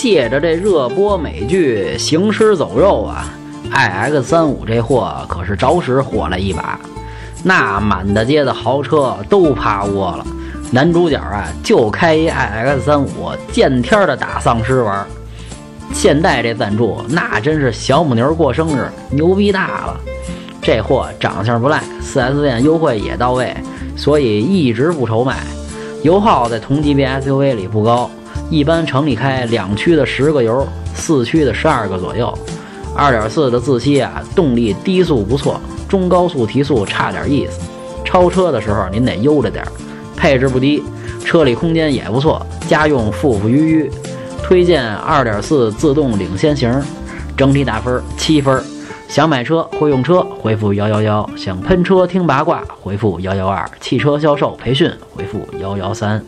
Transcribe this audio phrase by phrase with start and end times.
[0.00, 3.26] 借着这热播美剧行尸走肉啊
[3.70, 6.80] ，iX 三五这货可是着实火了一把，
[7.44, 10.26] 那满大街的豪车都趴窝了。
[10.70, 15.06] 男主角啊，就开一 iX 三五，见天的打丧尸玩。
[15.92, 20.00] 现在这赞助那真是小母牛过生日，牛逼大了。
[20.62, 23.54] 这货长相不赖，4S 店优惠也到位，
[23.96, 25.36] 所以一直不愁卖。
[26.02, 28.10] 油耗在同级别 SUV 里不高，
[28.50, 32.36] 一般城里开两驱的十个油，四驱的十二个左右。
[32.96, 37.60] 2.4的自吸啊，动力低速不错，中高速提速差点意思。
[38.04, 39.70] 超车的时候您得悠着点儿。
[40.16, 40.82] 配置不低，
[41.24, 43.90] 车里空间也不错，家用富富裕裕。
[44.42, 46.82] 推荐2.4自动领先型，
[47.36, 48.60] 整体打分七分。
[49.06, 56.20] 想买车会用车，回复幺幺幺；想喷车听八卦，回复幺幺二；汽车销售培训，回复幺幺三。